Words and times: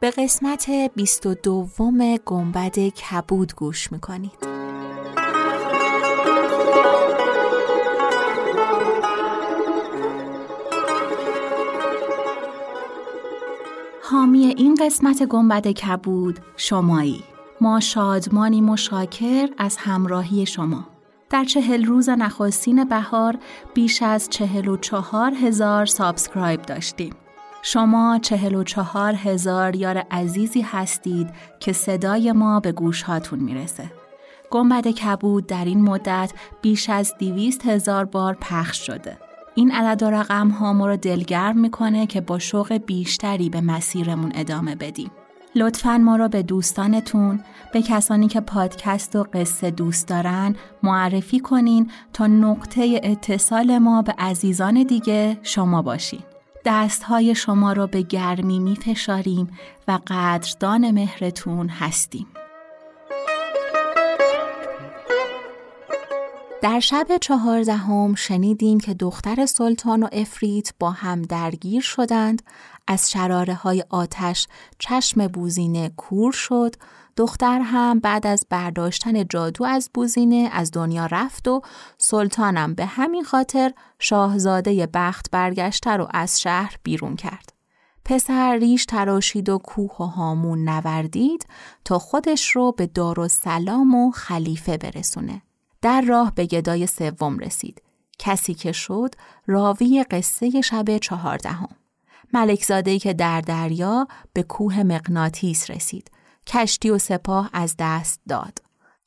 به 0.00 0.10
قسمت 0.10 0.70
22 0.94 1.68
گنبد 2.24 2.78
کبود 2.78 3.54
گوش 3.54 3.92
می‌کنید. 3.92 4.46
حامی 14.02 14.46
این 14.46 14.74
قسمت 14.74 15.22
گنبد 15.22 15.66
کبود 15.66 16.38
شمایی. 16.56 17.24
ما 17.60 17.80
شادمانی 17.80 18.60
مشاکر 18.60 19.48
از 19.58 19.76
همراهی 19.76 20.46
شما. 20.46 20.88
در 21.30 21.44
چهل 21.44 21.84
روز 21.84 22.08
نخستین 22.08 22.84
بهار 22.84 23.38
بیش 23.74 24.02
از 24.02 24.30
چهل 24.30 24.68
و 24.68 24.76
چهار 24.76 25.34
هزار 25.34 25.86
سابسکرایب 25.86 26.62
داشتیم. 26.62 27.14
شما 27.62 28.18
چهل 28.22 28.54
و 28.54 28.64
چهار 28.64 29.14
هزار 29.14 29.76
یار 29.76 29.98
عزیزی 29.98 30.60
هستید 30.60 31.28
که 31.60 31.72
صدای 31.72 32.32
ما 32.32 32.60
به 32.60 32.72
گوش 32.72 33.02
هاتون 33.02 33.38
می‌رسه. 33.38 33.90
گنبد 34.50 34.88
کبود 34.88 35.46
در 35.46 35.64
این 35.64 35.80
مدت 35.80 36.32
بیش 36.62 36.90
از 36.90 37.14
دیویست 37.18 37.66
هزار 37.66 38.04
بار 38.04 38.36
پخش 38.40 38.86
شده. 38.86 39.18
این 39.54 39.72
عدد 39.72 40.02
و 40.02 40.10
رقم 40.10 40.48
ها 40.48 40.72
ما 40.72 40.86
رو 40.86 40.96
دلگرم 40.96 41.58
می‌کنه 41.58 42.06
که 42.06 42.20
با 42.20 42.38
شوق 42.38 42.72
بیشتری 42.72 43.50
به 43.50 43.60
مسیرمون 43.60 44.32
ادامه 44.34 44.74
بدیم. 44.74 45.10
لطفا 45.54 45.98
ما 45.98 46.16
را 46.16 46.28
به 46.28 46.42
دوستانتون 46.42 47.40
به 47.72 47.82
کسانی 47.82 48.28
که 48.28 48.40
پادکست 48.40 49.16
و 49.16 49.26
قصه 49.34 49.70
دوست 49.70 50.08
دارن 50.08 50.56
معرفی 50.82 51.40
کنین 51.40 51.90
تا 52.12 52.26
نقطه 52.26 53.00
اتصال 53.02 53.78
ما 53.78 54.02
به 54.02 54.14
عزیزان 54.18 54.82
دیگه 54.82 55.38
شما 55.42 55.82
باشین. 55.82 56.20
دست 56.66 57.02
های 57.02 57.34
شما 57.34 57.72
را 57.72 57.86
به 57.86 58.02
گرمی 58.02 58.58
می 58.58 58.76
فشاریم 58.76 59.50
و 59.88 59.98
قدردان 60.06 60.90
مهرتون 60.90 61.68
هستیم. 61.68 62.26
در 66.62 66.80
شب 66.80 67.06
چهاردهم 67.20 68.14
شنیدیم 68.14 68.80
که 68.80 68.94
دختر 68.94 69.46
سلطان 69.46 70.02
و 70.02 70.08
افریت 70.12 70.72
با 70.78 70.90
هم 70.90 71.22
درگیر 71.22 71.80
شدند 71.80 72.42
از 72.86 73.10
شراره 73.10 73.54
های 73.54 73.84
آتش 73.90 74.48
چشم 74.78 75.28
بوزینه 75.28 75.90
کور 75.96 76.32
شد 76.32 76.74
دختر 77.16 77.60
هم 77.60 77.98
بعد 77.98 78.26
از 78.26 78.46
برداشتن 78.50 79.28
جادو 79.28 79.64
از 79.64 79.90
بوزینه 79.94 80.50
از 80.52 80.70
دنیا 80.70 81.06
رفت 81.06 81.48
و 81.48 81.62
سلطانم 82.08 82.74
به 82.74 82.86
همین 82.86 83.24
خاطر 83.24 83.72
شاهزاده 83.98 84.88
بخت 84.94 85.30
برگشته 85.30 85.90
رو 85.90 86.08
از 86.10 86.40
شهر 86.40 86.76
بیرون 86.82 87.16
کرد. 87.16 87.52
پسر 88.04 88.56
ریش 88.56 88.84
تراشید 88.84 89.48
و 89.48 89.58
کوه 89.58 89.96
و 90.00 90.04
هامون 90.04 90.68
نوردید 90.68 91.46
تا 91.84 91.98
خودش 91.98 92.50
رو 92.50 92.72
به 92.72 92.86
دار 92.86 93.20
و 93.20 93.28
سلام 93.28 93.94
و 93.94 94.10
خلیفه 94.10 94.76
برسونه. 94.76 95.42
در 95.82 96.00
راه 96.00 96.34
به 96.34 96.46
گدای 96.46 96.86
سوم 96.86 97.38
رسید. 97.38 97.82
کسی 98.18 98.54
که 98.54 98.72
شد 98.72 99.14
راوی 99.46 100.04
قصه 100.10 100.60
شب 100.60 100.98
چهاردهم. 100.98 101.76
ملکزادهی 102.32 102.98
که 102.98 103.12
در 103.12 103.40
دریا 103.40 104.06
به 104.32 104.42
کوه 104.42 104.82
مغناطیس 104.82 105.70
رسید. 105.70 106.10
کشتی 106.46 106.90
و 106.90 106.98
سپاه 106.98 107.50
از 107.52 107.74
دست 107.78 108.20
داد. 108.28 108.58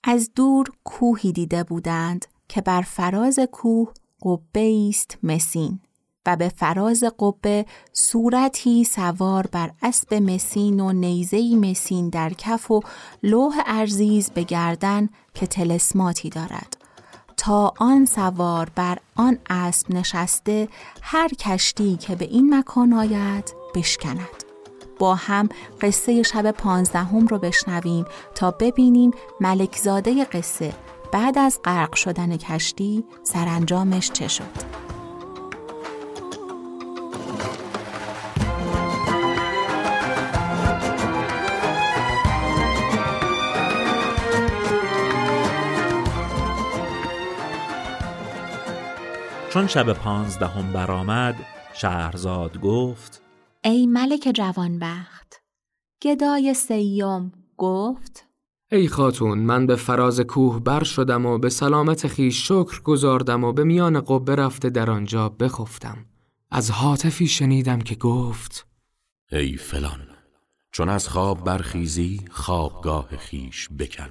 از 0.04 0.32
دور 0.36 0.68
کوهی 0.84 1.32
دیده 1.32 1.64
بودند 1.64 2.26
که 2.50 2.62
بر 2.62 2.82
فراز 2.82 3.40
کوه 3.52 3.94
قبه 4.22 4.86
است 4.90 5.18
مسین 5.24 5.80
و 6.26 6.36
به 6.36 6.50
فراز 6.50 7.04
قبه 7.20 7.66
صورتی 7.94 8.84
سوار 8.84 9.48
بر 9.48 9.72
اسب 9.82 10.14
مسین 10.14 10.80
و 10.80 10.94
نیزهی 10.94 11.56
مسین 11.56 12.10
در 12.10 12.30
کف 12.30 12.72
و 12.72 12.82
لوح 13.24 13.56
ارزیز 13.66 14.30
به 14.30 14.44
گردن 14.44 15.10
که 15.34 15.48
تلسماتی 15.48 16.30
دارد. 16.30 16.78
تا 17.38 17.74
آن 17.78 18.06
سوار 18.06 18.72
بر 18.76 18.98
آن 19.16 19.38
اسب 19.50 19.92
نشسته 19.92 20.68
هر 21.02 21.28
کشتی 21.28 21.98
که 21.98 22.16
به 22.16 22.26
این 22.26 22.56
مکان 22.56 22.94
آید 22.94 23.54
بشکند. 23.76 24.44
با 25.00 25.16
هم 25.16 25.50
قصه 25.82 26.24
شب 26.24 26.52
پانزدهم 26.52 27.28
رو 27.28 27.40
بشنویم 27.40 28.06
تا 28.36 28.52
ببینیم 28.52 29.12
ملکزاده 29.42 30.26
قصه 30.26 30.74
بعد 31.12 31.38
از 31.38 31.60
غرق 31.64 31.96
شدن 31.96 32.38
کشتی 32.38 33.04
سرانجامش 33.24 34.12
چه 34.12 34.28
شد؟ 34.28 34.80
چون 49.54 49.68
شب 49.68 49.94
پانزدهم 49.94 50.74
برآمد 50.74 51.36
شهرزاد 51.74 52.62
گفت 52.62 53.22
ای 53.64 53.88
ملک 53.88 54.32
جوانبخت 54.36 55.42
گدای 56.02 56.54
سیوم 56.54 57.32
گفت 57.58 58.29
ای 58.72 58.88
خاتون 58.88 59.38
من 59.38 59.68
به 59.68 59.76
فراز 59.76 60.20
کوه 60.20 60.60
بر 60.60 60.84
شدم 60.84 61.26
و 61.26 61.38
به 61.38 61.50
سلامت 61.50 62.08
خیش 62.08 62.48
شکر 62.48 62.82
گذاردم 62.82 63.44
و 63.44 63.54
به 63.54 63.64
میان 63.64 64.02
قبه 64.02 64.36
رفته 64.36 64.70
در 64.70 64.92
آنجا 64.92 65.30
بخفتم. 65.30 66.06
از 66.52 66.72
حاطفی 66.72 67.28
شنیدم 67.28 67.80
که 67.80 67.96
گفت 67.96 68.68
ای 69.32 69.58
فلان 69.58 70.08
چون 70.72 70.90
از 70.90 71.08
خواب 71.08 71.44
برخیزی 71.44 72.22
خوابگاه 72.32 73.18
خیش 73.18 73.70
بکن 73.80 74.10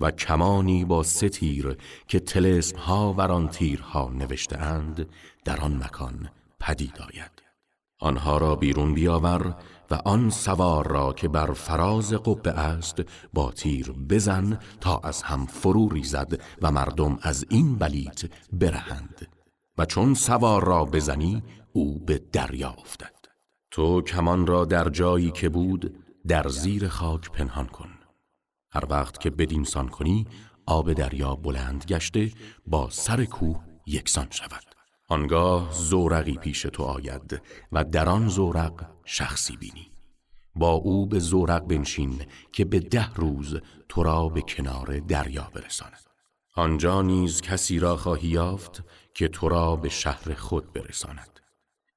و 0.00 0.10
کمانی 0.10 0.84
با 0.84 1.02
سه 1.02 1.28
تیر 1.28 1.76
که 2.08 2.20
تلسم 2.20 2.78
ها 2.78 3.14
و 3.18 3.20
آن 3.20 3.48
تیرها 3.48 4.10
نوشته 4.10 4.58
اند 4.58 5.08
در 5.44 5.60
آن 5.60 5.76
مکان 5.76 6.28
پدید 6.60 6.98
آید. 7.00 7.45
آنها 8.00 8.38
را 8.38 8.56
بیرون 8.56 8.94
بیاور 8.94 9.56
و 9.90 9.94
آن 9.94 10.30
سوار 10.30 10.88
را 10.88 11.12
که 11.12 11.28
بر 11.28 11.52
فراز 11.52 12.12
قبه 12.12 12.50
است 12.50 13.02
با 13.32 13.50
تیر 13.50 13.92
بزن 13.92 14.58
تا 14.80 14.98
از 14.98 15.22
هم 15.22 15.46
فرو 15.46 15.88
ریزد 15.88 16.40
و 16.62 16.70
مردم 16.70 17.18
از 17.22 17.44
این 17.50 17.78
بلیت 17.78 18.22
برهند. 18.52 19.28
و 19.78 19.84
چون 19.84 20.14
سوار 20.14 20.64
را 20.64 20.84
بزنی 20.84 21.42
او 21.72 21.98
به 21.98 22.22
دریا 22.32 22.70
افتد. 22.70 23.14
تو 23.70 24.02
کمان 24.02 24.46
را 24.46 24.64
در 24.64 24.88
جایی 24.88 25.30
که 25.30 25.48
بود 25.48 25.94
در 26.28 26.48
زیر 26.48 26.88
خاک 26.88 27.30
پنهان 27.30 27.66
کن. 27.66 27.90
هر 28.70 28.84
وقت 28.90 29.20
که 29.20 29.30
بدینسان 29.30 29.88
کنی 29.88 30.26
آب 30.66 30.92
دریا 30.92 31.34
بلند 31.34 31.84
گشته 31.84 32.32
با 32.66 32.90
سر 32.90 33.24
کوه 33.24 33.64
یکسان 33.86 34.26
شود. 34.30 34.75
آنگاه 35.08 35.72
زورقی 35.72 36.36
پیش 36.36 36.62
تو 36.62 36.82
آید 36.82 37.42
و 37.72 37.84
در 37.84 38.08
آن 38.08 38.28
زورق 38.28 38.86
شخصی 39.04 39.56
بینی. 39.56 39.90
با 40.54 40.70
او 40.70 41.06
به 41.06 41.18
زورق 41.18 41.62
بنشین 41.62 42.22
که 42.52 42.64
به 42.64 42.80
ده 42.80 43.14
روز 43.14 43.56
تو 43.88 44.02
را 44.02 44.28
به 44.28 44.42
کنار 44.42 44.98
دریا 44.98 45.50
برساند. 45.54 46.06
آنجا 46.54 47.02
نیز 47.02 47.40
کسی 47.40 47.78
را 47.78 47.96
خواهی 47.96 48.28
یافت 48.28 48.82
که 49.14 49.28
تو 49.28 49.48
را 49.48 49.76
به 49.76 49.88
شهر 49.88 50.34
خود 50.34 50.72
برساند. 50.72 51.40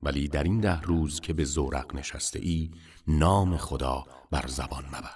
ولی 0.02 0.28
در 0.28 0.44
این 0.44 0.60
ده 0.60 0.82
روز 0.82 1.20
که 1.20 1.34
به 1.34 1.44
زورق 1.44 1.96
نشسته 1.96 2.40
ای 2.40 2.72
نام 3.08 3.58
خدا 3.58 4.06
بر 4.32 4.48
زبان 4.48 4.86
مبر. 4.86 5.16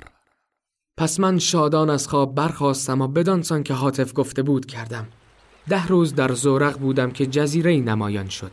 پس 0.98 1.20
من 1.20 1.40
شادان 1.40 1.90
از 1.90 2.08
خواب 2.08 2.36
برخواستم 2.36 3.02
و 3.02 3.08
بدانسان 3.08 3.64
که 3.64 3.74
حاطف 3.74 4.12
گفته 4.16 4.44
بود 4.44 4.66
کردم. 4.66 5.08
ده 5.70 5.88
روز 5.88 6.16
در 6.16 6.34
زورق 6.34 6.78
بودم 6.78 7.12
که 7.12 7.26
جزیره 7.26 7.78
نمایان 7.78 8.30
شد. 8.30 8.52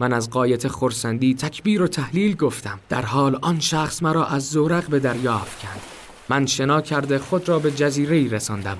من 0.00 0.12
از 0.12 0.30
قایت 0.30 0.68
خورسندی 0.68 1.34
تکبیر 1.34 1.82
و 1.82 1.86
تحلیل 1.86 2.36
گفتم. 2.36 2.80
در 2.88 3.02
حال 3.02 3.38
آن 3.42 3.60
شخص 3.60 4.02
مرا 4.02 4.26
از 4.26 4.50
زورق 4.50 4.88
به 4.88 5.00
دریا 5.00 5.34
افکند. 5.34 5.80
من 6.28 6.46
شنا 6.46 6.80
کرده 6.80 7.18
خود 7.18 7.48
را 7.48 7.58
به 7.58 7.70
جزیره 7.70 8.28
رساندم. 8.28 8.78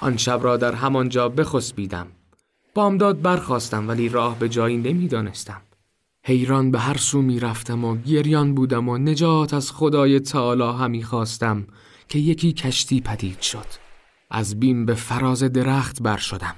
آن 0.00 0.16
شب 0.16 0.40
را 0.42 0.56
در 0.56 0.72
همانجا 0.74 1.28
بخسبیدم. 1.28 2.06
بامداد 2.74 3.22
برخواستم 3.22 3.88
ولی 3.88 4.08
راه 4.08 4.38
به 4.38 4.48
جایی 4.48 4.76
نمی‌دانستم. 4.76 5.62
حیران 6.24 6.70
به 6.70 6.78
هر 6.78 6.96
سو 6.96 7.22
می 7.22 7.40
رفتم 7.40 7.84
و 7.84 7.96
گریان 7.96 8.54
بودم 8.54 8.88
و 8.88 8.98
نجات 8.98 9.54
از 9.54 9.72
خدای 9.72 10.20
تعالی 10.20 10.78
همی 10.78 11.02
خواستم 11.02 11.66
که 12.08 12.18
یکی 12.18 12.52
کشتی 12.52 13.00
پدید 13.00 13.40
شد. 13.40 13.66
از 14.30 14.60
بیم 14.60 14.86
به 14.86 14.94
فراز 14.94 15.42
درخت 15.42 16.02
بر 16.02 16.16
شدم 16.16 16.54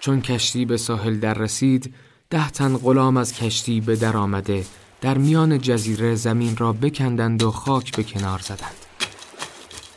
چون 0.00 0.20
کشتی 0.20 0.64
به 0.64 0.76
ساحل 0.76 1.18
در 1.18 1.34
رسید 1.34 1.94
ده 2.30 2.50
تن 2.50 2.76
غلام 2.76 3.16
از 3.16 3.34
کشتی 3.34 3.80
به 3.80 3.96
در 3.96 4.16
آمده 4.16 4.64
در 5.00 5.18
میان 5.18 5.58
جزیره 5.58 6.14
زمین 6.14 6.56
را 6.56 6.72
بکندند 6.72 7.42
و 7.42 7.50
خاک 7.50 7.96
به 7.96 8.02
کنار 8.02 8.38
زدند. 8.38 8.86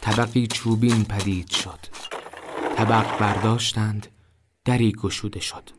طبقی 0.02 0.48
چوبین 0.48 1.04
پدید 1.04 1.50
شد. 1.52 1.80
طبق 2.76 3.20
برداشتند 3.20 4.08
دری 4.66 4.92
گشوده 4.92 5.40
شد. 5.40 5.70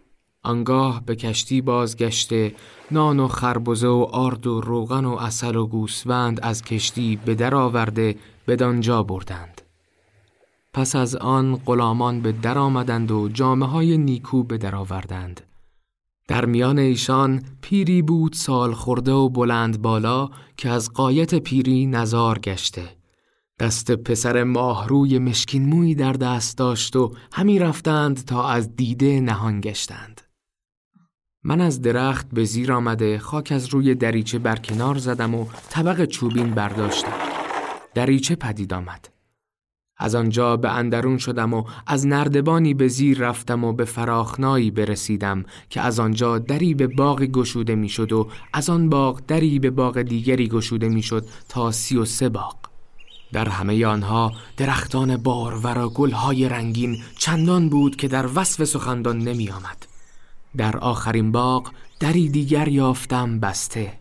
آنگاه 0.42 1.04
به 1.06 1.16
کشتی 1.16 1.60
بازگشته 1.60 2.54
نان 2.90 3.20
و 3.20 3.28
خربزه 3.28 3.88
و 3.88 4.08
آرد 4.12 4.46
و 4.46 4.60
روغن 4.60 5.04
و 5.04 5.12
اصل 5.12 5.56
و 5.56 5.66
گوسفند 5.66 6.40
از 6.40 6.62
کشتی 6.62 7.16
به 7.24 7.34
در 7.34 7.54
آورده 7.54 8.16
بدانجا 8.48 9.02
بردند. 9.02 9.61
پس 10.74 10.96
از 10.96 11.16
آن 11.16 11.56
غلامان 11.56 12.20
به 12.20 12.32
در 12.32 12.58
آمدند 12.58 13.10
و 13.10 13.28
جامعه 13.28 13.68
های 13.68 13.98
نیکو 13.98 14.42
به 14.42 14.58
در 14.58 14.74
آوردند. 14.74 15.40
در 16.28 16.44
میان 16.44 16.78
ایشان 16.78 17.42
پیری 17.60 18.02
بود 18.02 18.32
سال 18.32 18.72
خورده 18.72 19.12
و 19.12 19.28
بلند 19.28 19.82
بالا 19.82 20.30
که 20.56 20.70
از 20.70 20.92
قایت 20.92 21.34
پیری 21.34 21.86
نزار 21.86 22.38
گشته. 22.38 22.96
دست 23.58 23.90
پسر 23.92 24.44
ماهروی 24.44 25.18
مشکین 25.18 25.66
موی 25.66 25.94
در 25.94 26.12
دست 26.12 26.58
داشت 26.58 26.96
و 26.96 27.12
همی 27.32 27.58
رفتند 27.58 28.24
تا 28.24 28.48
از 28.48 28.76
دیده 28.76 29.20
نهان 29.20 29.60
گشتند. 29.60 30.20
من 31.44 31.60
از 31.60 31.82
درخت 31.82 32.28
به 32.32 32.44
زیر 32.44 32.72
آمده 32.72 33.18
خاک 33.18 33.52
از 33.52 33.68
روی 33.68 33.94
دریچه 33.94 34.38
برکنار 34.38 34.98
زدم 34.98 35.34
و 35.34 35.46
طبق 35.70 36.04
چوبین 36.04 36.50
برداشتم. 36.50 37.18
دریچه 37.94 38.34
پدید 38.34 38.74
آمد. 38.74 39.11
از 39.98 40.14
آنجا 40.14 40.56
به 40.56 40.70
اندرون 40.70 41.18
شدم 41.18 41.54
و 41.54 41.64
از 41.86 42.06
نردبانی 42.06 42.74
به 42.74 42.88
زیر 42.88 43.18
رفتم 43.18 43.64
و 43.64 43.72
به 43.72 43.84
فراخنایی 43.84 44.70
برسیدم 44.70 45.44
که 45.70 45.80
از 45.80 46.00
آنجا 46.00 46.38
دری 46.38 46.74
به 46.74 46.86
باغ 46.86 47.22
گشوده 47.22 47.74
می‌شد 47.74 48.12
و 48.12 48.28
از 48.52 48.70
آن 48.70 48.88
باغ 48.88 49.20
دری 49.26 49.58
به 49.58 49.70
باغ 49.70 50.02
دیگری 50.02 50.48
گشوده 50.48 50.88
می‌شد 50.88 51.26
تا 51.48 51.70
سی 51.70 51.96
و 51.96 52.04
سه 52.04 52.28
باغ. 52.28 52.56
در 53.32 53.48
همه 53.48 53.86
آنها 53.86 54.32
درختان 54.56 55.16
بارور 55.16 55.78
و 55.78 55.88
گلهای 55.88 56.48
رنگین 56.48 57.02
چندان 57.18 57.68
بود 57.68 57.96
که 57.96 58.08
در 58.08 58.28
وصف 58.34 58.64
سخندان 58.64 59.18
نمی 59.18 59.50
آمد. 59.50 59.86
در 60.56 60.76
آخرین 60.76 61.32
باغ 61.32 61.70
دری 62.00 62.28
دیگر 62.28 62.68
یافتم 62.68 63.40
بسته. 63.40 63.92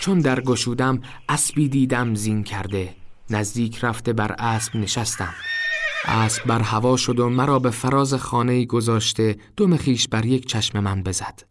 چون 0.00 0.18
در 0.18 0.40
گشودم 0.40 1.00
اسبی 1.28 1.68
دیدم 1.68 2.14
زین 2.14 2.44
کرده. 2.44 2.99
نزدیک 3.30 3.84
رفته 3.84 4.12
بر 4.12 4.32
اسب 4.38 4.76
نشستم. 4.76 5.34
اسب 6.04 6.46
بر 6.46 6.62
هوا 6.62 6.96
شد 6.96 7.18
و 7.18 7.28
مرا 7.28 7.58
به 7.58 7.70
فراز 7.70 8.14
خانه 8.14 8.64
گذاشته 8.64 9.36
دم 9.56 9.76
خیش 9.76 10.08
بر 10.08 10.24
یک 10.24 10.46
چشم 10.46 10.80
من 10.80 11.02
بزد. 11.02 11.42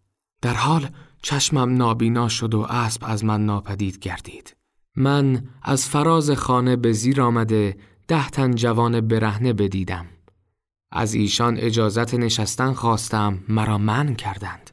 در 0.41 0.53
حال 0.53 0.89
چشمم 1.21 1.77
نابینا 1.77 2.27
شد 2.27 2.53
و 2.53 2.61
اسب 2.61 3.03
از 3.05 3.25
من 3.25 3.45
ناپدید 3.45 3.99
گردید. 3.99 4.55
من 4.95 5.43
از 5.63 5.87
فراز 5.87 6.31
خانه 6.31 6.75
به 6.75 6.91
زیر 6.91 7.21
آمده 7.21 7.77
ده 8.07 8.29
تن 8.29 8.55
جوان 8.55 9.01
برهنه 9.01 9.53
بدیدم. 9.53 10.05
از 10.91 11.13
ایشان 11.13 11.57
اجازت 11.57 12.13
نشستن 12.13 12.73
خواستم 12.73 13.39
مرا 13.49 13.77
من 13.77 14.15
کردند. 14.15 14.69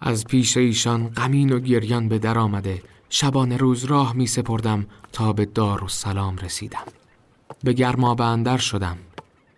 از 0.00 0.24
پیش 0.24 0.56
ایشان 0.56 1.08
غمین 1.08 1.52
و 1.52 1.58
گریان 1.58 2.08
به 2.08 2.18
در 2.18 2.38
آمده. 2.38 2.82
شبانه 3.10 3.56
روز 3.56 3.84
راه 3.84 4.16
می 4.16 4.26
سپردم 4.26 4.86
تا 5.12 5.32
به 5.32 5.44
دار 5.44 5.84
و 5.84 5.88
سلام 5.88 6.36
رسیدم. 6.36 6.84
به 7.64 7.72
گرما 7.72 8.14
بندر 8.14 8.56
شدم. 8.56 8.98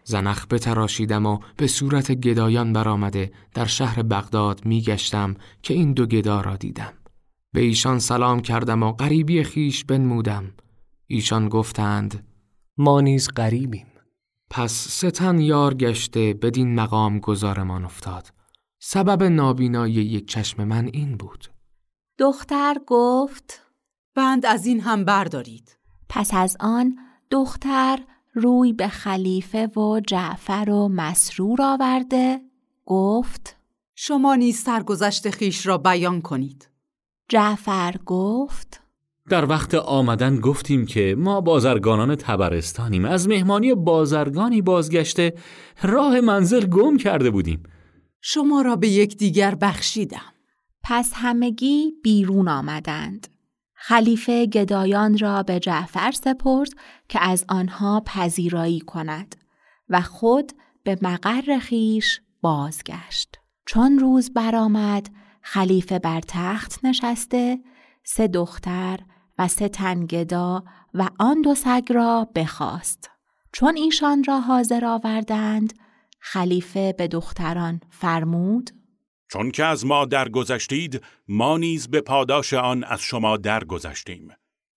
زنخ 0.05 0.47
بتراشیدم 0.47 1.27
و 1.27 1.39
به 1.57 1.67
صورت 1.67 2.13
گدایان 2.13 2.73
برآمده 2.73 3.33
در 3.55 3.65
شهر 3.65 4.03
بغداد 4.03 4.65
می 4.65 4.83
گشتم 4.83 5.35
که 5.63 5.75
این 5.75 5.93
دو 5.93 6.07
گدا 6.07 6.41
را 6.41 6.57
دیدم. 6.57 6.93
به 7.53 7.61
ایشان 7.61 7.99
سلام 7.99 8.41
کردم 8.41 8.83
و 8.83 8.93
غریبی 8.93 9.45
خیش 9.45 9.85
بنمودم. 9.85 10.53
ایشان 11.07 11.49
گفتند 11.49 12.27
ما 12.77 13.01
نیز 13.01 13.29
غریبیم. 13.37 13.87
پس 14.51 14.73
ستن 14.73 15.39
یار 15.39 15.75
گشته 15.75 16.35
بدین 16.35 16.75
مقام 16.75 17.19
گذارمان 17.19 17.85
افتاد. 17.85 18.33
سبب 18.79 19.23
نابینایی 19.23 19.95
یک 19.95 20.29
چشم 20.29 20.65
من 20.65 20.91
این 20.93 21.17
بود. 21.17 21.60
دختر 22.21 22.77
گفت 22.87 23.63
بند 24.15 24.47
از 24.47 24.67
این 24.67 24.81
هم 24.81 25.05
بردارید. 25.05 25.77
پس 26.09 26.31
از 26.35 26.57
آن 26.61 26.99
دختر 27.31 27.99
روی 28.35 28.73
به 28.73 28.89
خلیفه 28.89 29.67
و 29.67 30.01
جعفر 30.07 30.71
و 30.71 30.89
مسرور 30.89 31.63
آورده 31.63 32.41
گفت 32.87 33.57
شما 33.95 34.35
نیز 34.35 34.59
سرگذشت 34.59 35.31
خیش 35.31 35.67
را 35.67 35.79
بیان 35.79 36.21
کنید. 36.21 36.69
جعفر 37.29 37.95
گفت 38.07 38.81
در 39.29 39.45
وقت 39.45 39.75
آمدن 39.75 40.41
گفتیم 40.41 40.87
که 40.87 41.15
ما 41.19 41.41
بازرگانان 41.41 42.17
تبرستانیم. 42.17 43.05
از 43.05 43.29
مهمانی 43.29 43.75
بازرگانی 43.75 44.63
بازگشته 44.63 45.35
راه 45.83 46.21
منزل 46.21 46.67
گم 46.67 46.97
کرده 46.97 47.31
بودیم. 47.31 47.63
شما 48.21 48.63
را 48.63 48.77
به 48.77 48.89
یکدیگر 48.89 49.55
بخشیدم. 49.55 50.33
پس 50.93 51.13
همگی 51.15 51.93
بیرون 52.03 52.49
آمدند. 52.49 53.27
خلیفه 53.75 54.47
گدایان 54.47 55.19
را 55.19 55.43
به 55.43 55.61
جعفر 55.61 56.13
سپرد 56.13 56.71
که 57.09 57.19
از 57.23 57.45
آنها 57.49 58.03
پذیرایی 58.07 58.81
کند 58.81 59.37
و 59.89 60.01
خود 60.01 60.53
به 60.85 60.99
مقر 61.03 61.59
خیش 61.59 62.21
بازگشت. 62.41 63.37
چون 63.67 63.99
روز 63.99 64.33
برآمد 64.33 65.07
خلیفه 65.43 65.99
بر 65.99 66.21
تخت 66.29 66.85
نشسته 66.85 67.59
سه 68.05 68.29
دختر 68.29 69.01
و 69.39 69.49
سه 69.49 69.69
تنگدا 69.69 70.65
و 70.95 71.09
آن 71.19 71.43
دو 71.43 71.55
سگ 71.55 71.85
را 71.91 72.29
بخواست. 72.35 73.11
چون 73.53 73.77
ایشان 73.77 74.25
را 74.25 74.41
حاضر 74.41 74.85
آوردند 74.85 75.73
خلیفه 76.21 76.93
به 76.93 77.09
دختران 77.09 77.81
فرمود 77.91 78.80
چون 79.33 79.51
که 79.51 79.65
از 79.65 79.87
ما 79.87 80.05
درگذشتید 80.05 81.03
ما 81.29 81.59
نیز 81.59 81.89
به 81.89 82.01
پاداش 82.01 82.55
آن 82.55 82.85
از 82.85 83.01
شما 83.01 83.37
درگذشتیم. 83.37 84.29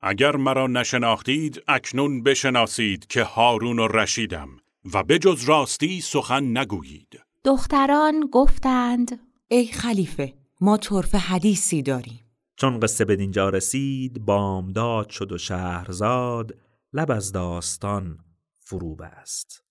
اگر 0.01 0.35
مرا 0.35 0.67
نشناختید 0.67 1.63
اکنون 1.67 2.23
بشناسید 2.23 3.07
که 3.07 3.23
هارون 3.23 3.79
و 3.79 3.87
رشیدم 3.87 4.49
و 4.93 5.03
به 5.03 5.19
جز 5.19 5.43
راستی 5.43 6.01
سخن 6.01 6.57
نگویید. 6.57 7.19
دختران 7.45 8.29
گفتند 8.31 9.19
ای 9.47 9.67
خلیفه 9.67 10.33
ما 10.61 10.77
طرف 10.77 11.15
حدیثی 11.15 11.81
داریم. 11.81 12.19
چون 12.55 12.79
قصه 12.79 13.05
به 13.05 13.15
دینجا 13.15 13.49
رسید 13.49 14.25
بامداد 14.25 15.09
شد 15.09 15.31
و 15.31 15.37
شهرزاد 15.37 16.55
لب 16.93 17.11
از 17.11 17.31
داستان 17.31 18.17
فرو 18.59 18.95
بست 18.95 19.62